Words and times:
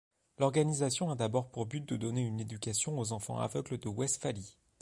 L'organisation 0.39 1.11
a 1.11 1.15
d'abord 1.15 1.51
pour 1.51 1.67
but 1.67 1.85
de 1.85 1.95
donner 1.95 2.25
une 2.25 2.39
éducation 2.39 2.97
aux 2.97 3.11
enfants 3.11 3.37
aveugles 3.37 3.77
de 3.77 3.87
Westphalie. 3.87 4.57